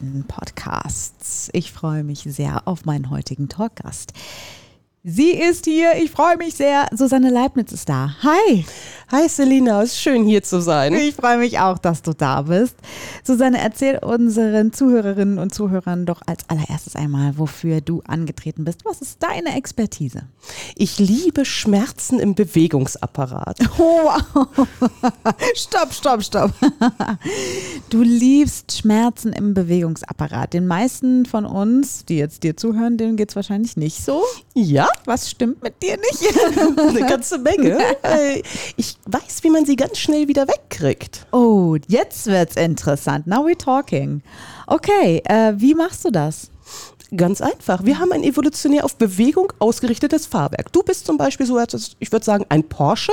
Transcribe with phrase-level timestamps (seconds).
[0.00, 1.50] Experten-Podcasts.
[1.52, 4.12] Ich freue mich sehr auf meinen heutigen Talkgast.
[5.02, 6.86] Sie ist hier, ich freue mich sehr.
[6.94, 8.14] Susanne Leibniz ist da.
[8.22, 8.66] Hi.
[9.10, 10.92] Hi Selina, es ist schön hier zu sein.
[10.92, 12.76] Ich freue mich auch, dass du da bist.
[13.24, 18.84] Susanne, erzähl unseren Zuhörerinnen und Zuhörern doch als allererstes einmal, wofür du angetreten bist.
[18.84, 20.24] Was ist deine Expertise?
[20.76, 23.58] Ich liebe Schmerzen im Bewegungsapparat.
[23.78, 24.68] Oh, wow.
[25.54, 26.52] stopp, stopp, stopp.
[27.88, 30.52] Du liebst Schmerzen im Bewegungsapparat.
[30.52, 34.22] Den meisten von uns, die jetzt dir zuhören, denen geht es wahrscheinlich nicht so.
[34.54, 36.34] Ja, Was stimmt mit dir nicht?
[36.78, 37.78] eine ganze Menge.
[38.76, 41.26] Ich weiß, wie man sie ganz schnell wieder wegkriegt.
[41.32, 43.26] Oh, jetzt wird's interessant.
[43.26, 44.22] Now we're talking.
[44.66, 46.50] Okay, äh, wie machst du das?
[47.16, 47.84] Ganz einfach.
[47.84, 50.72] Wir haben ein evolutionär auf Bewegung ausgerichtetes Fahrwerk.
[50.72, 53.12] Du bist zum Beispiel so, als- ich würde sagen, ein Porsche.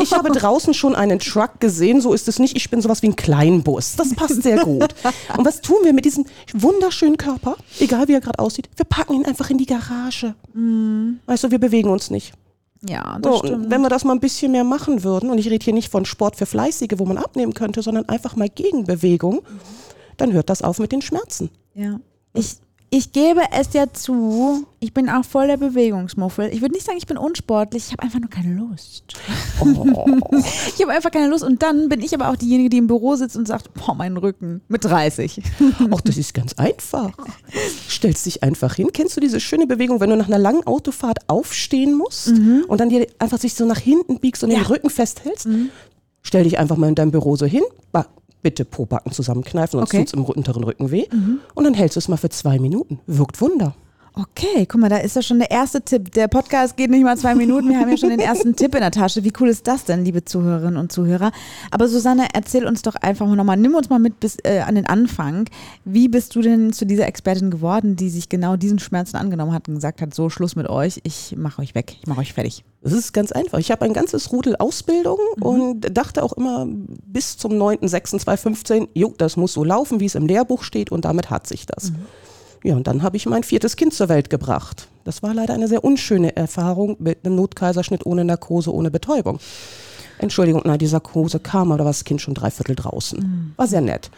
[0.00, 2.00] Ich habe draußen schon einen Truck gesehen.
[2.00, 2.56] So ist es nicht.
[2.56, 3.94] Ich bin sowas wie ein Kleinbus.
[3.96, 4.94] Das passt sehr gut.
[5.38, 7.56] Und was tun wir mit diesem wunderschönen Körper?
[7.78, 8.68] Egal wie er gerade aussieht.
[8.76, 10.34] Wir packen ihn einfach in die Garage.
[11.26, 12.32] Weißt du, wir bewegen uns nicht.
[12.88, 15.62] Ja, So, und wenn wir das mal ein bisschen mehr machen würden, und ich rede
[15.64, 19.42] hier nicht von Sport für Fleißige, wo man abnehmen könnte, sondern einfach mal Gegenbewegung,
[20.16, 21.50] dann hört das auf mit den Schmerzen.
[21.74, 22.00] Ja.
[22.34, 22.56] Ich,
[22.94, 26.50] ich gebe es ja zu, ich bin auch voll der Bewegungsmuffel.
[26.52, 29.04] Ich würde nicht sagen, ich bin unsportlich, ich habe einfach nur keine Lust.
[30.76, 33.16] ich habe einfach keine Lust und dann bin ich aber auch diejenige, die im Büro
[33.16, 35.40] sitzt und sagt, boah, mein Rücken mit 30.
[35.90, 37.12] Ach, das ist ganz einfach.
[37.88, 38.90] Stellst dich einfach hin.
[38.92, 42.28] Kennst du diese schöne Bewegung, wenn du nach einer langen Autofahrt aufstehen musst
[42.68, 44.66] und dann dir einfach sich so nach hinten biegst und den Ja.
[44.66, 45.48] Rücken festhältst?
[46.20, 47.62] Stell dich einfach mal in deinem Büro so hin.
[48.42, 49.98] Bitte Pobacken zusammenkneifen, sonst Okay.
[50.00, 51.06] tut's im unteren Rücken weh.
[51.54, 52.98] Und dann hältst du es mal für zwei Minuten.
[53.06, 53.74] Wirkt Wunder.
[54.14, 56.12] Okay, guck mal, da ist ja schon der erste Tipp.
[56.12, 57.70] Der Podcast geht nicht mal zwei Minuten.
[57.70, 59.24] Wir haben ja schon den ersten Tipp in der Tasche.
[59.24, 61.32] Wie cool ist das denn, liebe Zuhörerinnen und Zuhörer?
[61.70, 64.74] Aber Susanne, erzähl uns doch einfach mal nochmal, nimm uns mal mit bis äh, an
[64.74, 65.48] den Anfang.
[65.86, 69.68] Wie bist du denn zu dieser Expertin geworden, die sich genau diesen Schmerzen angenommen hat
[69.68, 72.64] und gesagt hat, so Schluss mit euch, ich mache euch weg, ich mache euch fertig.
[72.82, 73.60] Das ist ganz einfach.
[73.60, 79.38] Ich habe ein ganzes Rudel Ausbildung und dachte auch immer bis zum 9.6.2015, jo, das
[79.38, 81.92] muss so laufen, wie es im Lehrbuch steht und damit hat sich das.
[82.64, 84.88] Ja, und dann habe ich mein viertes Kind zur Welt gebracht.
[85.04, 89.40] Das war leider eine sehr unschöne Erfahrung mit einem Notkaiserschnitt ohne Narkose, ohne Betäubung.
[90.18, 93.54] Entschuldigung, nein, die Narkose kam, aber da war das Kind schon dreiviertel draußen.
[93.56, 94.10] War sehr nett.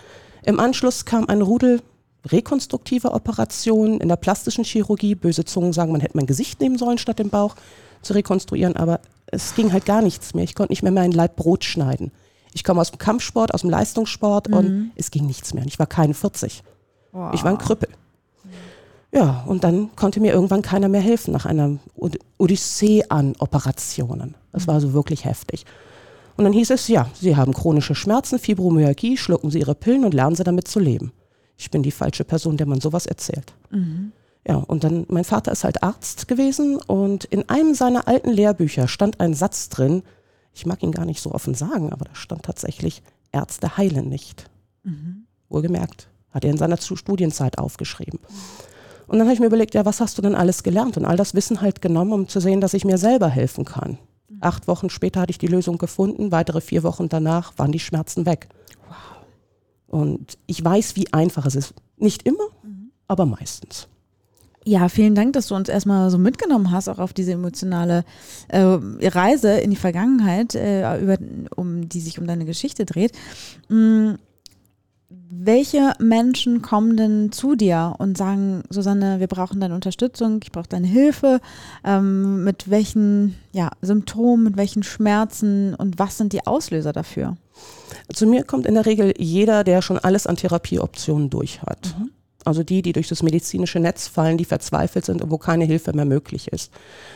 [0.44, 1.80] Im Anschluss kam ein Rudel
[2.26, 5.14] rekonstruktiver Operationen in der plastischen Chirurgie.
[5.14, 7.56] Böse Zungen sagen, man hätte mein Gesicht nehmen sollen, statt den Bauch
[8.02, 10.44] zu rekonstruieren, aber es ging halt gar nichts mehr.
[10.44, 12.12] Ich konnte nicht mehr mein Leib Brot schneiden.
[12.52, 15.62] Ich komme aus dem Kampfsport, aus dem Leistungssport und es ging nichts mehr.
[15.62, 16.62] Und ich war kein 40.
[17.32, 17.88] Ich war ein Krüppel.
[19.14, 24.34] Ja, und dann konnte mir irgendwann keiner mehr helfen nach einer Od- Odyssee an Operationen.
[24.52, 25.64] Das war so wirklich heftig.
[26.36, 30.14] Und dann hieß es, ja, Sie haben chronische Schmerzen, Fibromyalgie, schlucken Sie Ihre Pillen und
[30.14, 31.12] lernen Sie damit zu leben.
[31.56, 33.54] Ich bin die falsche Person, der man sowas erzählt.
[34.46, 38.88] Ja, und dann, mein Vater ist halt Arzt gewesen und in einem seiner alten Lehrbücher
[38.88, 40.02] stand ein Satz drin,
[40.52, 44.50] ich mag ihn gar nicht so offen sagen, aber da stand tatsächlich, Ärzte heilen nicht.
[45.48, 48.18] Wohlgemerkt, hat er in seiner Studienzeit aufgeschrieben.
[49.06, 50.96] Und dann habe ich mir überlegt, ja, was hast du denn alles gelernt?
[50.96, 53.98] Und all das Wissen halt genommen, um zu sehen, dass ich mir selber helfen kann.
[54.40, 58.26] Acht Wochen später hatte ich die Lösung gefunden, weitere vier Wochen danach waren die Schmerzen
[58.26, 58.48] weg.
[59.86, 61.74] Und ich weiß, wie einfach es ist.
[61.96, 62.48] Nicht immer,
[63.06, 63.88] aber meistens.
[64.66, 68.04] Ja, vielen Dank, dass du uns erstmal so mitgenommen hast, auch auf diese emotionale
[68.48, 71.18] äh, Reise in die Vergangenheit, äh, über,
[71.54, 73.12] um, die sich um deine Geschichte dreht.
[73.68, 74.14] Mm,
[75.36, 80.68] welche Menschen kommen denn zu dir und sagen, Susanne, wir brauchen deine Unterstützung, ich brauche
[80.68, 81.40] deine Hilfe?
[81.84, 87.36] Ähm, mit welchen ja, Symptomen, mit welchen Schmerzen und was sind die Auslöser dafür?
[88.12, 91.94] Zu mir kommt in der Regel jeder, der schon alles an Therapieoptionen durch hat.
[92.44, 95.94] Also die, die durch das medizinische Netz fallen, die verzweifelt sind und wo keine Hilfe
[95.94, 96.70] mehr möglich ist.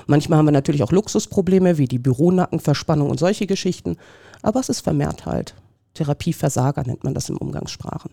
[0.06, 3.96] Manchmal haben wir natürlich auch Luxusprobleme wie die Büronackenverspannung und solche Geschichten,
[4.43, 5.54] aber es ist vermehrt halt.
[5.94, 8.11] Therapieversager nennt man das im Umgangssprachen.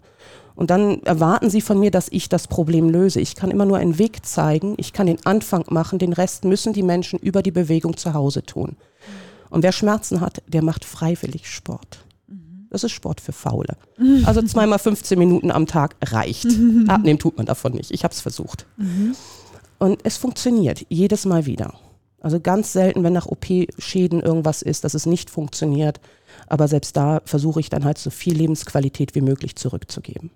[0.56, 3.20] Und dann erwarten sie von mir, dass ich das Problem löse.
[3.20, 6.74] Ich kann immer nur einen Weg zeigen, ich kann den Anfang machen, den Rest müssen
[6.74, 8.78] die Menschen über die Bewegung zu Hause tun.
[9.50, 12.06] Und wer Schmerzen hat, der macht freiwillig Sport.
[12.70, 13.78] Das ist Sport für Faule.
[14.26, 16.48] Also zweimal 15 Minuten am Tag reicht.
[16.88, 17.92] Abnehmen tut man davon nicht.
[17.92, 18.66] Ich habe es versucht.
[19.78, 21.74] Und es funktioniert jedes Mal wieder.
[22.20, 26.00] Also ganz selten, wenn nach OP-Schäden irgendwas ist, dass es nicht funktioniert.
[26.48, 30.32] Aber selbst da versuche ich dann halt so viel Lebensqualität wie möglich zurückzugeben.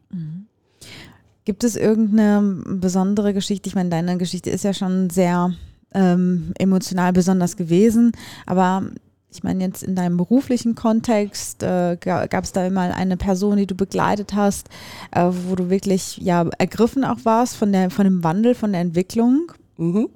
[1.46, 3.70] Gibt es irgendeine besondere Geschichte?
[3.70, 5.52] Ich meine, deine Geschichte ist ja schon sehr
[5.94, 8.12] ähm, emotional besonders gewesen,
[8.46, 8.84] aber
[9.32, 13.68] ich meine, jetzt in deinem beruflichen Kontext äh, gab es da mal eine Person, die
[13.68, 14.70] du begleitet hast,
[15.12, 18.82] äh, wo du wirklich ja ergriffen auch warst von der von dem Wandel, von der
[18.82, 19.52] Entwicklung.
[19.78, 20.10] Mhm.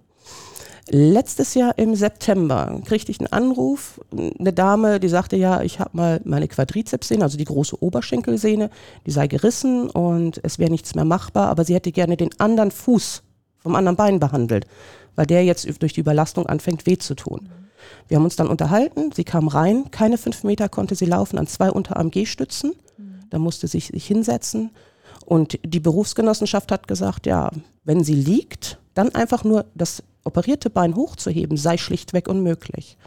[0.89, 5.91] Letztes Jahr im September kriegte ich einen Anruf, eine Dame, die sagte, ja, ich habe
[5.94, 8.69] mal meine Quadrizepssehne, also die große Oberschenkelsehne,
[9.06, 12.69] die sei gerissen und es wäre nichts mehr machbar, aber sie hätte gerne den anderen
[12.69, 13.24] Fuß
[13.59, 14.68] vom anderen Bein behandelt,
[15.15, 17.50] weil der jetzt durch die Überlastung anfängt weh zu tun.
[18.09, 21.47] Wir haben uns dann unterhalten, sie kam rein, keine fünf Meter konnte sie laufen an
[21.47, 22.74] zwei Unterarm-G-Stützen,
[23.30, 24.71] da musste sie sich hinsetzen
[25.25, 27.51] und die Berufsgenossenschaft hat gesagt, ja,
[27.85, 32.98] wenn sie liegt, dann einfach nur das operierte Bein hochzuheben, sei schlichtweg unmöglich.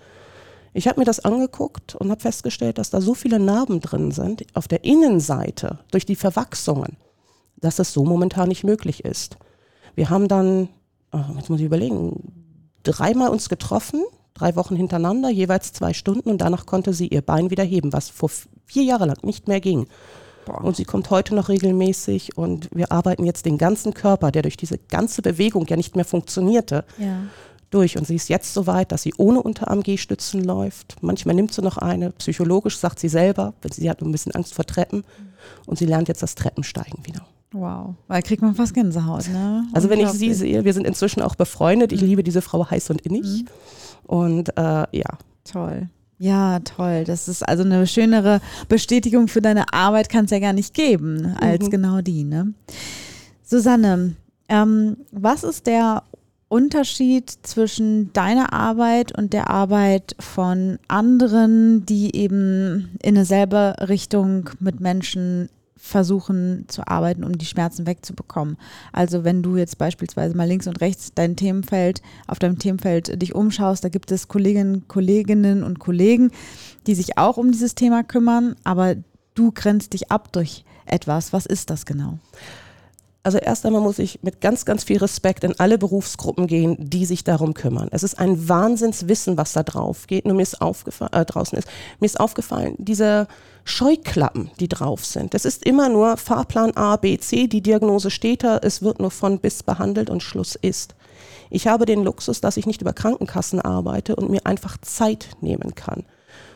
[0.75, 4.45] Ich habe mir das angeguckt und habe festgestellt, dass da so viele Narben drin sind
[4.55, 6.99] auf der Innenseite durch die Verwachsungen,
[7.57, 9.39] dass das so momentan nicht möglich ist.
[9.95, 10.69] Wir haben dann,
[11.37, 12.33] jetzt muss ich überlegen,
[12.83, 14.05] dreimal uns getroffen,
[14.35, 18.11] drei Wochen hintereinander, jeweils zwei Stunden und danach konnte sie ihr Bein wieder heben, was
[18.11, 18.31] vor
[18.67, 19.87] vier Jahren lang nicht mehr ging.
[20.55, 24.57] Und sie kommt heute noch regelmäßig und wir arbeiten jetzt den ganzen Körper, der durch
[24.57, 27.23] diese ganze Bewegung ja nicht mehr funktionierte, ja.
[27.71, 27.97] durch.
[27.99, 30.97] Und sie ist jetzt so weit, dass sie ohne Unterarm-G-Stützen läuft.
[31.03, 32.11] Manchmal nimmt sie noch eine.
[32.13, 35.05] Psychologisch sagt sie selber, wenn sie, sie hat ein bisschen Angst vor Treppen.
[35.67, 37.27] Und sie lernt jetzt das Treppensteigen wieder.
[37.53, 39.67] Wow, weil kriegt man fast Gänsehaut, ne?
[39.73, 41.93] Also wenn ich sie sehe, wir sind inzwischen auch befreundet.
[41.93, 42.09] Ich mhm.
[42.09, 43.25] liebe diese Frau heiß und innig.
[43.25, 43.47] Mhm.
[44.07, 45.19] Und äh, ja.
[45.45, 45.89] Toll.
[46.19, 47.05] Ja, toll.
[47.05, 51.37] Das ist also eine schönere Bestätigung für deine Arbeit kann es ja gar nicht geben
[51.41, 51.71] als mhm.
[51.71, 52.25] genau die.
[52.25, 52.55] Ne?
[53.43, 54.15] Susanne,
[54.49, 56.03] ähm, was ist der
[56.49, 64.81] Unterschied zwischen deiner Arbeit und der Arbeit von anderen, die eben in dieselbe Richtung mit
[64.81, 65.49] Menschen
[65.87, 68.57] versuchen zu arbeiten, um die Schmerzen wegzubekommen.
[68.93, 73.35] Also wenn du jetzt beispielsweise mal links und rechts dein Themenfeld, auf deinem Themenfeld dich
[73.35, 76.33] umschaust, da gibt es Kolleginnen, Kolleginnen und Kollegen,
[76.89, 78.97] die sich auch um dieses Thema kümmern, aber
[79.35, 81.33] du grenzt dich ab durch etwas.
[81.33, 82.19] Was ist das genau?
[83.27, 87.05] Also erst einmal muss ich mit ganz, ganz viel Respekt in alle Berufsgruppen gehen, die
[87.05, 87.89] sich darum kümmern.
[87.91, 90.27] Es ist ein Wahnsinnswissen, was da drauf geht.
[90.27, 91.67] Nur mir ist aufgefallen, äh, draußen ist,
[91.99, 93.27] mir ist aufgefallen, diese
[93.65, 95.35] Scheuklappen, die drauf sind.
[95.35, 97.49] Das ist immer nur Fahrplan A, B, C.
[97.49, 98.59] Die Diagnose steht da.
[98.63, 100.95] Es wird nur von bis behandelt und Schluss ist.
[101.51, 105.75] Ich habe den Luxus, dass ich nicht über Krankenkassen arbeite und mir einfach Zeit nehmen
[105.75, 106.05] kann.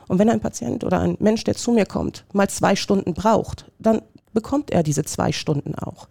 [0.07, 3.65] Und wenn ein Patient oder ein Mensch, der zu mir kommt, mal zwei Stunden braucht,
[3.81, 4.03] dann
[4.33, 6.07] bekommt er diese zwei Stunden auch.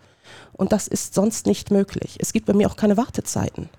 [0.53, 2.17] Und das ist sonst nicht möglich.
[2.19, 3.69] Es gibt bei mir auch keine Wartezeiten,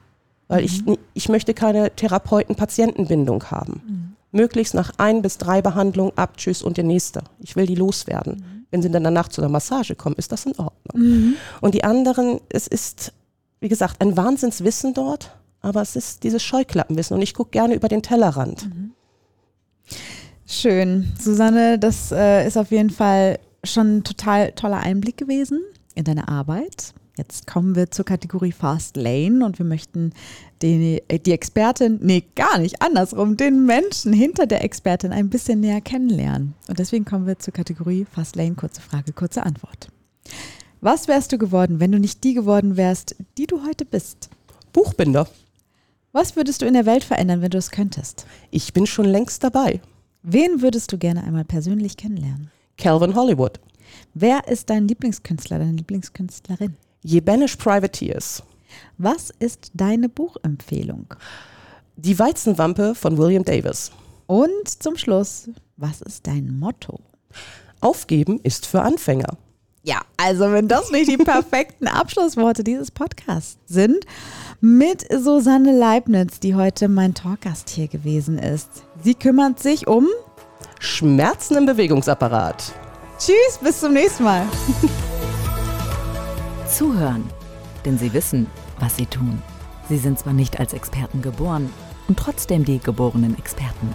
[0.49, 0.65] weil mhm.
[0.65, 0.83] ich,
[1.13, 3.83] ich möchte keine Therapeuten-Patientenbindung haben.
[3.87, 4.17] Mhm.
[4.33, 7.23] Möglichst nach ein bis drei Behandlungen ab, tschüss und der nächste.
[7.41, 8.37] Ich will die loswerden.
[8.37, 8.67] Mhm.
[8.71, 10.73] Wenn sie dann danach zu einer Massage kommen, ist das in Ordnung.
[10.95, 11.35] Mhm.
[11.61, 13.13] Und die anderen, es ist,
[13.61, 17.89] wie gesagt, ein Wahnsinnswissen dort, aber es ist dieses Scheuklappenwissen und ich gucke gerne über
[17.89, 18.67] den Tellerrand.
[18.67, 18.93] Mhm.
[20.47, 21.13] Schön.
[21.21, 25.61] Susanne, das äh, ist auf jeden Fall schon ein total toller Einblick gewesen
[25.95, 26.95] in deine Arbeit.
[27.17, 30.13] Jetzt kommen wir zur Kategorie Fast Lane und wir möchten
[30.63, 35.81] die, die Expertin, nee, gar nicht, andersrum, den Menschen hinter der Expertin ein bisschen näher
[35.81, 36.55] kennenlernen.
[36.69, 39.89] Und deswegen kommen wir zur Kategorie Fast Lane, kurze Frage, kurze Antwort.
[40.81, 44.31] Was wärst du geworden, wenn du nicht die geworden wärst, die du heute bist?
[44.73, 45.29] Buchbinder.
[46.13, 48.27] Was würdest du in der Welt verändern, wenn du es könntest?
[48.51, 49.81] Ich bin schon längst dabei.
[50.23, 52.51] Wen würdest du gerne einmal persönlich kennenlernen?
[52.79, 53.61] Calvin Hollywood.
[54.15, 56.77] Wer ist dein Lieblingskünstler, deine Lieblingskünstlerin?
[57.03, 58.43] Jebenish Privateers.
[58.99, 61.15] Was ist deine Buchempfehlung?
[61.97, 63.91] Die Weizenwampe von William Davis.
[64.27, 67.01] Und zum Schluss, was ist dein Motto?
[67.81, 69.37] Aufgeben ist für Anfänger.
[69.83, 74.05] Ja, also wenn das nicht die perfekten Abschlussworte dieses Podcasts sind,
[74.61, 78.85] mit Susanne Leibniz, die heute mein Talkgast hier gewesen ist.
[79.03, 80.07] Sie kümmert sich um
[80.79, 82.73] Schmerzen im Bewegungsapparat.
[83.21, 84.47] Tschüss, bis zum nächsten Mal.
[86.67, 87.29] Zuhören,
[87.85, 88.47] denn sie wissen,
[88.79, 89.43] was sie tun.
[89.91, 91.71] Sie sind zwar nicht als Experten geboren
[92.09, 93.95] und trotzdem die geborenen Experten.